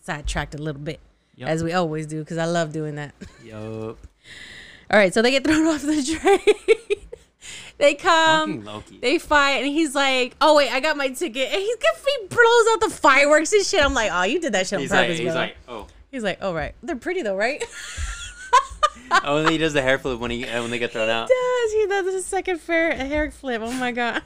[0.00, 0.98] sidetracked a little bit
[1.36, 1.48] Yep.
[1.48, 3.14] as we always do because I love doing that.
[3.44, 3.58] Yup.
[3.58, 3.98] All
[4.98, 5.12] right.
[5.12, 6.56] So they get thrown off the train.
[7.78, 8.64] they come.
[8.64, 8.98] Loki.
[8.98, 12.66] They fight, and he's like, "Oh wait, I got my ticket." And he's he blows
[12.72, 13.84] out the fireworks and shit.
[13.84, 15.86] I'm like, "Oh, you did that shit on he's like, purpose, he's bro." like, oh.
[16.10, 17.62] he's like, "Oh right, they're pretty though, right?"
[19.22, 21.28] Oh, and he does the hair flip when he uh, when they get thrown out.
[21.28, 21.72] does.
[21.72, 23.62] He does his second fair hair flip.
[23.64, 24.22] Oh my god.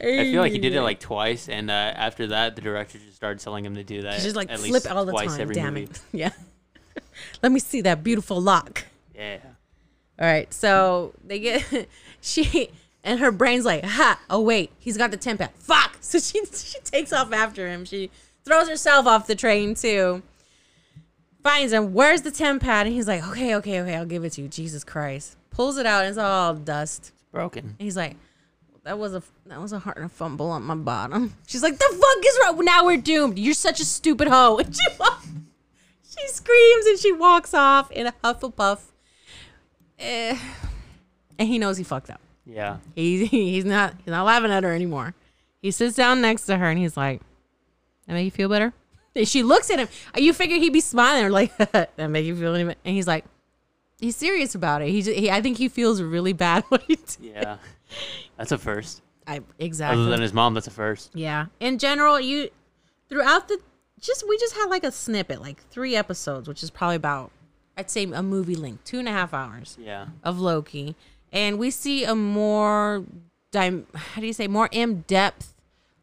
[0.00, 3.16] I feel like he did it like twice, and uh, after that, the director just
[3.16, 4.20] started telling him to do that.
[4.20, 5.40] Just like at flip least all the twice time.
[5.40, 5.84] every Damn movie.
[5.84, 6.00] it.
[6.12, 6.30] Yeah.
[7.42, 8.84] Let me see that beautiful lock.
[9.14, 9.38] Yeah.
[10.18, 10.52] All right.
[10.52, 11.88] So they get
[12.20, 12.70] she
[13.04, 15.50] and her brain's like, ha, oh wait, he's got the temp pad.
[15.58, 15.98] Fuck.
[16.00, 17.84] So she she takes off after him.
[17.84, 18.10] She
[18.44, 20.22] throws herself off the train too.
[21.42, 21.92] Finds him.
[21.94, 22.86] Where's the temp pad?
[22.86, 24.48] And he's like, okay, okay, okay, I'll give it to you.
[24.48, 25.36] Jesus Christ.
[25.50, 26.00] Pulls it out.
[26.02, 27.12] And it's all dust.
[27.14, 27.64] It's broken.
[27.64, 28.16] And he's like,
[28.86, 31.34] that was a that was a hard fumble on my bottom.
[31.48, 32.64] She's like, the fuck is wrong?
[32.64, 33.36] Now we're doomed.
[33.36, 34.58] You're such a stupid hoe.
[34.58, 34.82] And she
[36.08, 38.78] she screams and she walks off in a Hufflepuff.
[39.98, 40.38] Eh.
[41.36, 42.20] And he knows he fucked up.
[42.46, 42.76] Yeah.
[42.94, 45.14] He's he's not he's not laughing at her anymore.
[45.60, 47.20] He sits down next to her and he's like,
[48.06, 48.72] "That make you feel better?"
[49.16, 49.88] And she looks at him.
[50.16, 53.08] You figure he'd be smiling or like, "That make you feel any better?" And he's
[53.08, 53.24] like,
[54.00, 54.88] he's serious about it.
[54.88, 57.16] He, just, he I think he feels really bad what he did.
[57.20, 57.56] Yeah.
[58.36, 59.02] That's a first.
[59.26, 60.00] I exactly.
[60.02, 61.10] Other than his mom, that's a first.
[61.14, 61.46] Yeah.
[61.60, 62.50] In general, you
[63.08, 63.58] throughout the
[64.00, 67.30] just we just had like a snippet, like three episodes, which is probably about
[67.76, 70.06] I'd say a movie length, two and a half hours Yeah.
[70.22, 70.94] of Loki,
[71.32, 73.04] and we see a more
[73.50, 75.54] dim- how do you say more in depth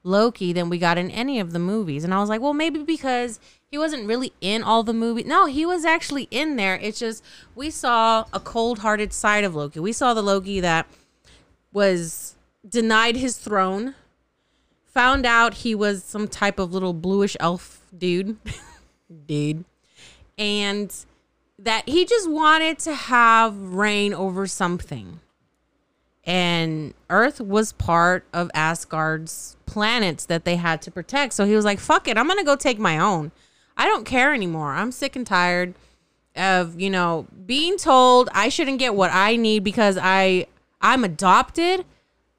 [0.04, 2.04] Loki than we got in any of the movies.
[2.04, 3.40] And I was like, well, maybe because
[3.74, 5.26] he wasn't really in all the movies.
[5.26, 6.76] No, he was actually in there.
[6.76, 7.24] It's just
[7.56, 9.80] we saw a cold hearted side of Loki.
[9.80, 10.86] We saw the Loki that
[11.72, 12.36] was
[12.70, 13.96] denied his throne,
[14.86, 18.38] found out he was some type of little bluish elf dude,
[19.26, 19.66] dude,
[20.38, 20.96] and
[21.58, 25.20] that he just wanted to have reign over something.
[26.26, 31.34] And Earth was part of Asgard's planets that they had to protect.
[31.34, 33.32] So he was like, fuck it, I'm going to go take my own.
[33.78, 34.74] I don't care anymore.
[34.74, 35.74] I'm sick and tired
[36.36, 40.48] of, you know, being told I shouldn't get what I need because I
[40.82, 41.86] I'm adopted.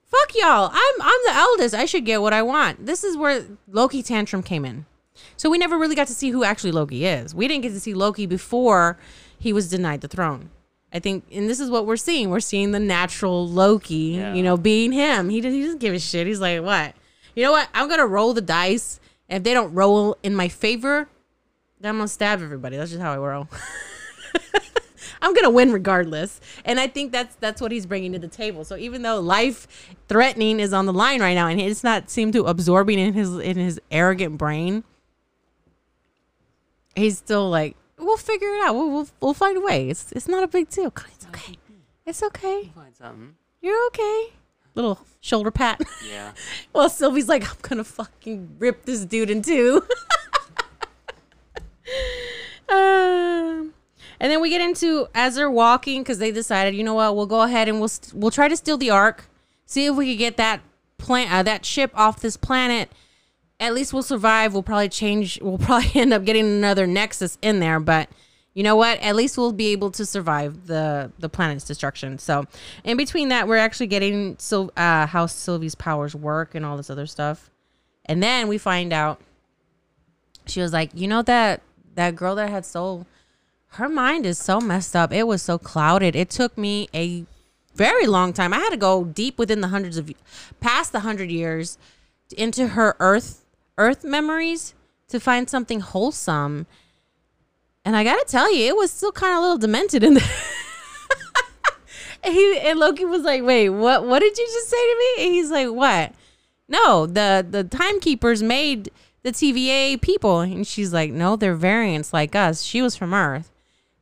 [0.05, 0.71] Fuck y'all.
[0.73, 1.75] I'm I'm the eldest.
[1.75, 2.87] I should get what I want.
[2.87, 4.87] This is where Loki tantrum came in.
[5.37, 7.35] So we never really got to see who actually Loki is.
[7.35, 8.99] We didn't get to see Loki before
[9.39, 10.51] he was denied the throne.
[10.93, 12.31] I think, and this is what we're seeing.
[12.31, 14.33] We're seeing the natural Loki, Yeah.
[14.35, 15.29] you know, being him.
[15.29, 16.27] He, does, he doesn't give a shit.
[16.29, 16.95] He's like, what?
[17.35, 17.69] You know what?
[17.75, 19.01] I'm going to roll the dice.
[19.29, 21.09] And if they don't roll in my favor,
[21.87, 22.77] I'm to stab everybody.
[22.77, 23.49] That's just how I roll.
[25.23, 28.63] I'm gonna win regardless, and I think that's that's what he's bringing to the table.
[28.65, 32.31] So even though life threatening is on the line right now, and it's not seem
[32.33, 34.85] to absorbing in his in his arrogant brain,
[36.95, 38.75] he's still like, we'll figure it out.
[38.75, 39.89] We'll we'll, we'll find a way.
[39.89, 40.93] It's it's not a big deal.
[41.15, 41.57] It's okay.
[42.05, 42.71] It's okay.
[42.75, 43.35] Find something.
[43.63, 44.33] You're okay.
[44.75, 45.81] Little shoulder pat.
[46.07, 46.33] Yeah.
[46.75, 49.87] well, Sylvie's like, I'm gonna fucking rip this dude in two.
[52.69, 53.75] Um,
[54.21, 57.27] and then we get into as they're walking because they decided, you know what, we'll
[57.27, 59.29] go ahead and we'll st- we'll try to steal the ark,
[59.67, 60.61] see if we can get that
[60.99, 62.91] plant uh, that ship off this planet.
[63.61, 64.53] At least we'll survive.
[64.53, 65.41] We'll probably change.
[65.43, 68.09] We'll probably end up getting another Nexus in there, but
[68.55, 68.99] you know what?
[69.01, 72.19] At least we'll be able to survive the the planet's destruction.
[72.19, 72.47] So,
[72.85, 76.89] in between that, we're actually getting Sil- uh, how Sylvie's powers work and all this
[76.89, 77.51] other stuff,
[78.07, 79.21] and then we find out
[80.47, 81.63] she was like, you know that
[81.95, 83.07] that girl that had soul,
[83.69, 85.13] her mind is so messed up.
[85.13, 86.15] It was so clouded.
[86.15, 87.25] It took me a
[87.75, 88.53] very long time.
[88.53, 90.13] I had to go deep within the hundreds of
[90.61, 91.77] past the hundred years
[92.37, 93.45] into her earth
[93.77, 94.75] earth memories
[95.09, 96.67] to find something wholesome.
[97.85, 100.31] And I gotta tell you, it was still kind of a little demented in there.
[102.23, 104.07] and, he, and Loki was like, "Wait, what?
[104.07, 106.13] What did you just say to me?" And he's like, "What?
[106.69, 108.91] No, the the timekeepers made
[109.25, 112.63] the TVA people." And she's like, "No, they're variants like us.
[112.63, 113.51] She was from Earth."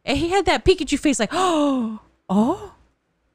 [0.04, 2.74] And he had that Pikachu face, like, "Oh, oh,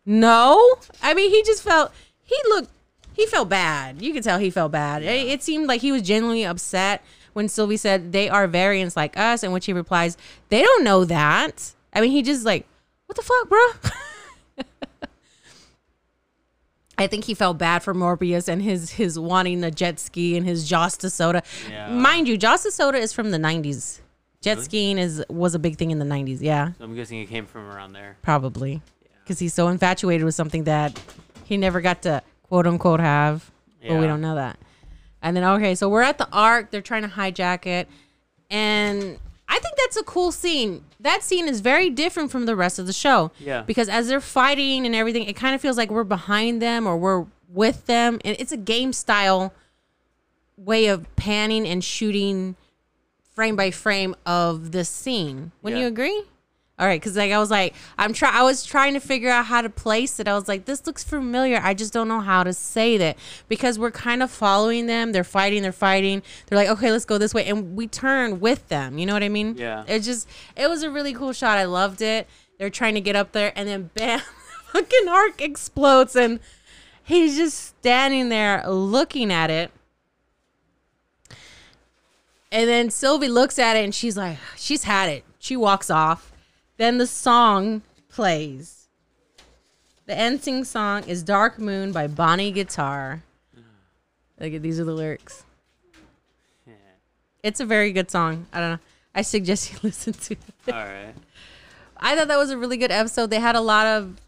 [0.05, 1.91] no." I mean, he just felt
[2.23, 2.69] he looked
[3.17, 3.99] he felt bad.
[3.99, 5.01] You could tell he felt bad.
[5.01, 9.17] It, it seemed like he was genuinely upset when Sylvie said they are variants like
[9.17, 10.17] us, and when she replies,
[10.49, 12.67] "They don't know that." I mean, he just like,
[13.07, 13.59] "What the fuck, bro?"
[16.97, 20.45] I think he felt bad for Mobius and his his wanting a jet ski and
[20.45, 21.43] his Josta soda.
[21.69, 21.89] Yeah.
[21.93, 23.99] Mind you, Josta soda is from the '90s.
[24.41, 24.63] Jet Really?
[24.65, 26.39] skiing is was a big thing in the '90s.
[26.41, 28.17] Yeah, So I'm guessing it came from around there.
[28.21, 28.81] probably
[29.23, 30.99] because he's so infatuated with something that
[31.43, 33.51] he never got to quote unquote have.
[33.81, 33.89] yeah.
[33.93, 34.57] But we don't know that.
[35.21, 36.71] And then okay, so we're at the arc.
[36.71, 37.89] They're trying to hijack it,
[38.49, 40.83] and I think that's a cool scene.
[40.99, 43.31] That scene is very different from the rest of the show.
[43.39, 43.61] Yeah.
[43.61, 46.97] Because as they're fighting and everything, it kind of feels like we're behind them or
[46.97, 49.53] we're with them, and it's a game style
[50.57, 52.55] way of panning and shooting
[53.35, 55.51] frame by frame of the scene.
[55.61, 55.83] Wouldn't Yeah.
[55.85, 56.23] you agree?
[56.79, 59.47] All right, because like I was like, I'm try, I was trying to figure out
[59.47, 60.27] how to place it.
[60.27, 61.59] I was like, this looks familiar.
[61.63, 65.11] I just don't know how to say that because we're kind of following them.
[65.11, 65.63] They're fighting.
[65.63, 66.21] They're fighting.
[66.45, 68.99] They're like, okay, let's go this way, and we turn with them.
[68.99, 69.57] You know what I mean?
[69.57, 69.85] Yeah.
[69.87, 71.57] It just, it was a really cool shot.
[71.57, 72.27] I loved it.
[72.59, 74.19] They're trying to get up there, and then bam,
[74.71, 76.39] fucking arc explodes, and
[77.03, 79.71] he's just standing there looking at it.
[82.51, 85.25] And then Sylvie looks at it and she's like, she's had it.
[85.39, 86.31] She walks off.
[86.77, 88.87] Then the song plays.
[90.05, 93.23] The ending song is Dark Moon by Bonnie Guitar.
[94.39, 95.43] At these are the lyrics.
[96.65, 96.73] Yeah.
[97.43, 98.45] It's a very good song.
[98.53, 98.79] I don't know.
[99.15, 100.73] I suggest you listen to it.
[100.73, 101.13] All right.
[101.97, 103.31] I thought that was a really good episode.
[103.31, 104.21] They had a lot of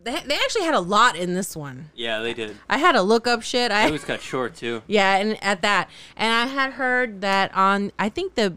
[0.00, 1.90] they, they actually had a lot in this one.
[1.94, 2.56] Yeah, they did.
[2.68, 3.72] I had to look up shit.
[3.72, 4.82] I It was cut short too.
[4.86, 8.54] Yeah, and at that, and I had heard that on I think the,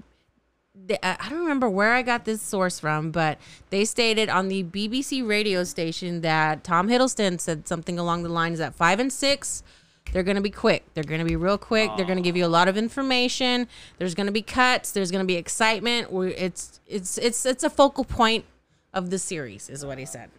[1.04, 3.38] I don't remember where I got this source from, but
[3.70, 8.60] they stated on the BBC radio station that Tom Hiddleston said something along the lines
[8.60, 9.64] that five and six.
[10.12, 10.86] They're gonna be quick.
[10.94, 11.92] They're gonna be real quick.
[11.96, 13.68] They're gonna give you a lot of information.
[13.98, 14.92] There's gonna be cuts.
[14.92, 16.08] There's gonna be excitement.
[16.12, 18.46] it's it's it's it's a focal point
[18.94, 20.30] of the series, is what he said.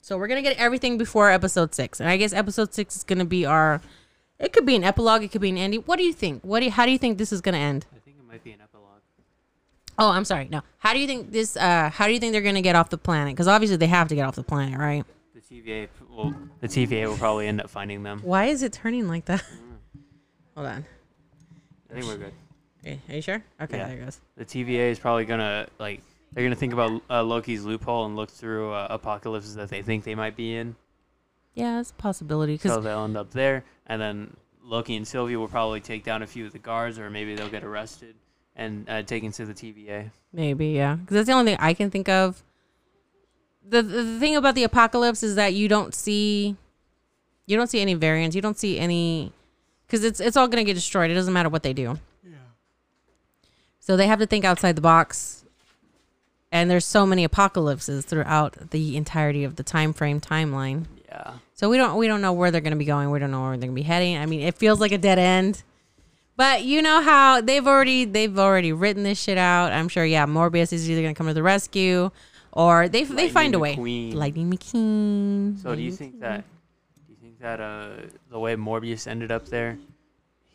[0.00, 3.24] So we're gonna get everything before episode six, and I guess episode six is gonna
[3.24, 3.80] be our.
[4.38, 5.24] It could be an epilogue.
[5.24, 5.80] It could be an ending.
[5.80, 6.42] What do you think?
[6.44, 7.86] What do you, how do you think this is gonna end?
[7.92, 8.67] I think it might be an epilogue.
[9.98, 10.48] Oh, I'm sorry.
[10.50, 10.62] No.
[10.78, 11.56] How do you think this?
[11.56, 13.34] Uh, how do you think they're gonna get off the planet?
[13.34, 15.04] Because obviously they have to get off the planet, right?
[15.34, 18.20] The TVA, well, the TVA will probably end up finding them.
[18.22, 19.44] Why is it turning like that?
[20.54, 20.84] Hold on.
[21.90, 22.98] I think we're good.
[23.08, 23.42] Are you sure?
[23.60, 23.88] Okay, Yeah.
[23.88, 24.20] there it goes.
[24.36, 28.30] The TVA is probably gonna like they're gonna think about uh, Loki's loophole and look
[28.30, 30.76] through uh, apocalypses that they think they might be in.
[31.54, 32.54] Yeah, that's a possibility.
[32.54, 36.22] Because So they'll end up there, and then Loki and Sylvie will probably take down
[36.22, 38.14] a few of the guards, or maybe they'll get arrested
[38.58, 40.10] and uh, taken to the TVA.
[40.32, 40.96] Maybe, yeah.
[40.96, 42.42] Because that's the only thing I can think of.
[43.66, 46.56] The, the the thing about the apocalypse is that you don't see,
[47.46, 48.34] you don't see any variants.
[48.34, 49.32] You don't see any,
[49.86, 51.10] because it's it's all gonna get destroyed.
[51.10, 51.98] It doesn't matter what they do.
[52.24, 52.36] Yeah.
[53.78, 55.44] So they have to think outside the box.
[56.50, 60.86] And there's so many apocalypses throughout the entirety of the time frame timeline.
[61.04, 61.34] Yeah.
[61.52, 63.10] So we don't we don't know where they're gonna be going.
[63.10, 64.16] We don't know where they're gonna be heading.
[64.16, 65.62] I mean, it feels like a dead end.
[66.38, 69.72] But you know how they've already they've already written this shit out.
[69.72, 70.04] I'm sure.
[70.04, 72.12] Yeah, Mobius is either gonna come to the rescue,
[72.52, 73.74] or they they find a way.
[73.74, 74.14] McQueen.
[74.14, 75.60] Lightning McQueen.
[75.60, 76.20] So do you think McQueen.
[76.20, 76.44] that
[77.08, 77.88] do you think that uh
[78.30, 79.78] the way Mobius ended up there,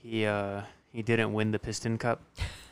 [0.01, 0.61] he uh
[0.93, 2.21] he didn't win the Piston Cup?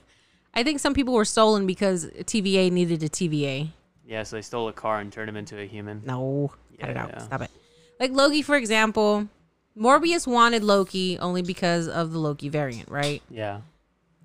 [0.54, 3.72] I think some people were stolen because TVA needed a TVA.
[4.08, 6.02] Yeah, so they stole a car and turned him into a human.
[6.06, 7.10] No, cut it out.
[7.10, 7.20] Yeah.
[7.20, 7.52] Stop it.
[8.00, 9.28] Like Loki, for example,
[9.78, 13.22] Mobius wanted Loki only because of the Loki variant, right?
[13.30, 13.62] Yeah.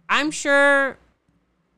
[0.09, 0.99] I'm sure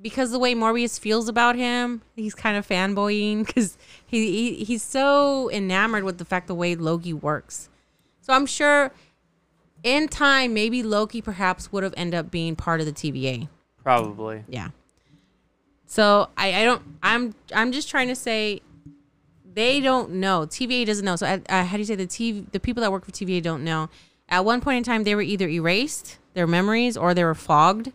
[0.00, 3.76] because the way Mobius feels about him, he's kind of fanboying because
[4.06, 7.68] he, he he's so enamored with the fact the way Loki works.
[8.20, 8.92] So I'm sure
[9.82, 13.48] in time, maybe Loki perhaps would have ended up being part of the TVA.
[13.82, 14.44] Probably.
[14.48, 14.68] Yeah.
[15.86, 18.60] So I, I don't I'm I'm just trying to say
[19.58, 20.42] they don't know.
[20.46, 21.16] TVA doesn't know.
[21.16, 23.42] So uh, uh, how do you say the TV the people that work for TVA
[23.42, 23.90] don't know?
[24.28, 27.90] At one point in time, they were either erased their memories or they were fogged,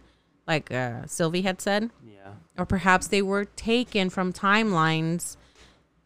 [0.45, 2.33] like uh, Sylvie had said, Yeah.
[2.57, 5.37] or perhaps they were taken from timelines.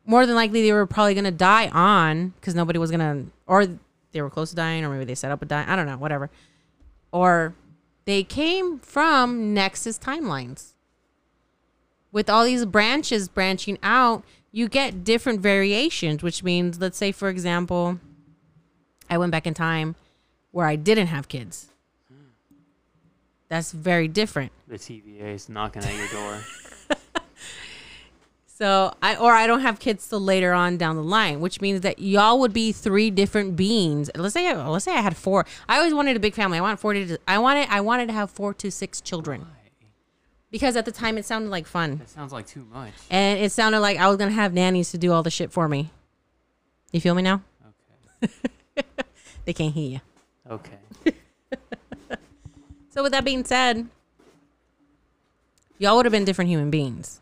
[0.06, 3.66] More than likely, they were probably gonna die on because nobody was gonna, or
[4.12, 5.68] they were close to dying, or maybe they set up a dying.
[5.68, 6.30] I don't know, whatever.
[7.12, 7.56] Or
[8.06, 10.74] they came from Nexus timelines.
[12.12, 17.30] With all these branches branching out, you get different variations, which means, let's say, for
[17.30, 18.00] example,
[19.10, 19.96] I went back in time
[20.52, 21.68] where I didn't have kids.
[23.50, 24.52] That's very different.
[24.68, 26.40] The TVA is knocking at your door.
[28.58, 31.82] So I or I don't have kids till later on down the line, which means
[31.82, 34.10] that y'all would be three different beings.
[34.16, 35.46] Let's say let's say I had four.
[35.70, 36.58] I always wanted a big family.
[36.58, 39.46] I want four to I wanted I wanted to have four to six children
[40.52, 42.94] because at the time it sounded like fun That sounds like too much.
[43.10, 45.68] and it sounded like I was gonna have nannies to do all the shit for
[45.68, 45.92] me.
[46.92, 47.42] You feel me now?
[48.24, 48.34] Okay.
[49.46, 50.02] They can't hear you.
[50.50, 50.78] Okay.
[52.90, 53.88] So with that being said,
[55.78, 57.22] y'all would have been different human beings.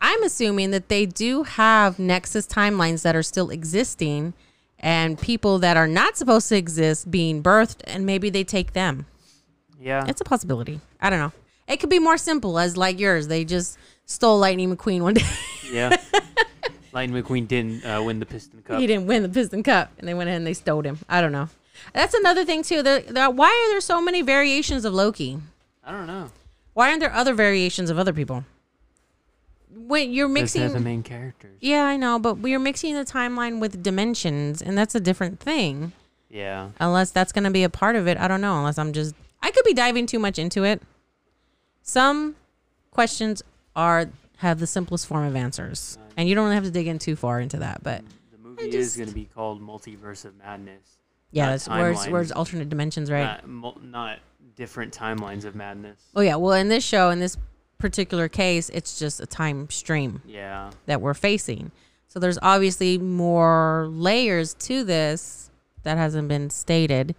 [0.00, 4.34] I'm assuming that they do have Nexus timelines that are still existing
[4.80, 9.06] and people that are not supposed to exist being birthed and maybe they take them.
[9.78, 10.04] Yeah.
[10.08, 10.80] It's a possibility.
[11.00, 11.32] I don't know.
[11.70, 13.28] It could be more simple as like yours.
[13.28, 15.22] They just stole Lightning McQueen one day.
[15.72, 15.96] yeah.
[16.92, 18.80] Lightning McQueen didn't uh, win the Piston Cup.
[18.80, 20.98] he didn't win the Piston Cup and they went ahead and they stole him.
[21.08, 21.48] I don't know.
[21.94, 22.82] That's another thing too.
[22.82, 25.38] There, there, why are there so many variations of Loki?
[25.84, 26.30] I don't know.
[26.74, 28.44] Why aren't there other variations of other people?
[29.72, 31.56] When you're mixing the main characters.
[31.60, 35.92] yeah, I know, but we're mixing the timeline with dimensions, and that's a different thing.
[36.28, 36.70] Yeah.
[36.80, 38.58] Unless that's going to be a part of it, I don't know.
[38.58, 40.82] Unless I'm just, I could be diving too much into it.
[41.90, 42.36] Some
[42.92, 43.42] questions
[43.74, 47.00] are have the simplest form of answers, and you don't really have to dig in
[47.00, 47.82] too far into that.
[47.82, 50.98] But The movie is going to be called Multiverse of Madness.
[51.32, 52.10] yeah, where's timelines.
[52.12, 53.44] where's alternate dimensions, right?
[53.44, 54.18] Not, not
[54.54, 56.00] different timelines of madness.
[56.14, 56.36] Oh yeah.
[56.36, 57.36] Well, in this show, in this
[57.78, 60.22] particular case, it's just a time stream.
[60.24, 60.70] Yeah.
[60.86, 61.72] that we're facing.
[62.06, 65.50] So there's obviously more layers to this
[65.82, 67.16] that hasn't been stated.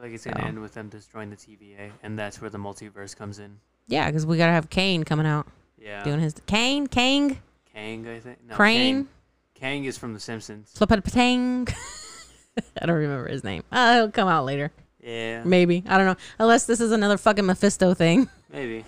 [0.00, 0.30] Feel like it's So.
[0.30, 3.58] end with them destroying the TVA, and that's where the multiverse comes in.
[3.86, 5.46] Yeah, because we gotta have Kane coming out
[5.78, 6.02] Yeah.
[6.04, 7.38] doing his Kane, Kang,
[7.74, 8.38] Kang, I think.
[8.48, 9.08] No, Crane, Kang.
[9.54, 10.72] Kang is from The Simpsons.
[10.74, 11.70] Flipatang.
[12.80, 13.62] I don't remember his name.
[13.70, 14.72] Uh, he'll come out later,
[15.02, 15.44] Yeah.
[15.44, 15.84] maybe.
[15.86, 16.16] I don't know.
[16.38, 18.28] Unless this is another fucking Mephisto thing.
[18.52, 18.84] Maybe.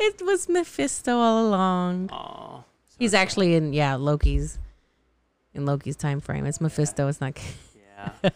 [0.00, 2.08] It was Mephisto all along.
[2.08, 2.64] So
[2.98, 4.58] He's actually in yeah Loki's
[5.54, 6.44] in Loki's time frame.
[6.46, 7.06] It's Mephisto.
[7.08, 7.38] It's not.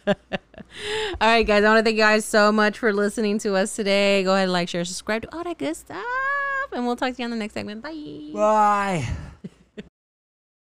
[0.06, 0.14] Yeah.
[1.20, 1.64] All right, guys.
[1.64, 4.22] I want to thank you guys so much for listening to us today.
[4.24, 6.04] Go ahead like, share, subscribe to all that good stuff.
[6.72, 7.82] And we'll talk to you on the next segment.
[7.82, 8.30] Bye.
[8.32, 9.08] Bye.